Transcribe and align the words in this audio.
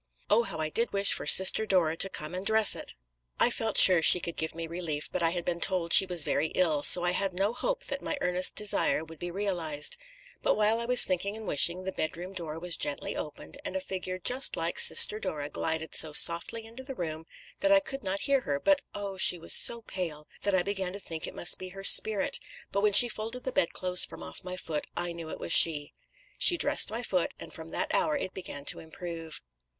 Oh, 0.31 0.41
how 0.41 0.57
I 0.57 0.69
did 0.71 0.91
wish 0.93 1.13
for 1.13 1.27
Sister 1.27 1.67
Dora 1.67 1.95
to 1.97 2.09
come 2.09 2.33
and 2.33 2.43
dress 2.43 2.75
it! 2.75 2.95
I 3.39 3.51
felt 3.51 3.77
sure 3.77 4.01
she 4.01 4.19
could 4.19 4.35
give 4.35 4.55
me 4.55 4.65
relief, 4.65 5.07
but 5.11 5.21
I 5.21 5.29
had 5.29 5.45
been 5.45 5.59
told 5.59 5.93
she 5.93 6.07
was 6.07 6.23
very 6.23 6.47
ill, 6.55 6.81
so 6.81 7.03
I 7.03 7.11
had 7.11 7.33
no 7.33 7.53
hope 7.53 7.85
that 7.85 8.01
my 8.01 8.17
earnest 8.19 8.55
desire 8.55 9.03
would 9.05 9.19
be 9.19 9.29
realised; 9.29 9.97
but 10.41 10.57
while 10.57 10.79
I 10.79 10.85
was 10.85 11.03
thinking 11.03 11.37
and 11.37 11.45
wishing, 11.45 11.83
the 11.83 11.91
bedroom 11.91 12.33
door 12.33 12.57
was 12.57 12.77
gently 12.77 13.15
opened, 13.15 13.59
and 13.63 13.75
a 13.75 13.79
figure 13.79 14.17
just 14.17 14.57
like 14.57 14.79
Sister 14.79 15.19
Dora 15.19 15.51
glided 15.51 15.93
so 15.93 16.13
softly 16.13 16.65
into 16.65 16.83
the 16.83 16.95
room 16.95 17.27
that 17.59 17.71
I 17.71 17.79
could 17.79 18.01
not 18.01 18.21
hear 18.21 18.39
her, 18.41 18.59
but 18.59 18.81
oh! 18.95 19.17
she 19.19 19.37
was 19.37 19.53
so 19.53 19.83
pale 19.83 20.27
that 20.41 20.55
I 20.55 20.63
began 20.63 20.93
to 20.93 20.99
think 20.99 21.27
it 21.27 21.35
must 21.35 21.59
be 21.59 21.69
her 21.69 21.83
spirit 21.83 22.39
but 22.71 22.81
when 22.81 22.93
she 22.93 23.07
folded 23.07 23.43
the 23.43 23.51
bedclothes 23.51 24.03
from 24.05 24.23
off 24.23 24.43
my 24.43 24.57
foot, 24.57 24.87
I 24.97 25.11
knew 25.11 25.29
it 25.29 25.39
was 25.39 25.53
she. 25.53 25.93
She 26.39 26.57
dressed 26.57 26.89
my 26.89 27.03
foot, 27.03 27.35
and 27.37 27.53
from 27.53 27.69
that 27.69 27.93
hour 27.93 28.17
it 28.17 28.33
began 28.33 28.65
to 28.65 28.79
improve.' 28.79 29.43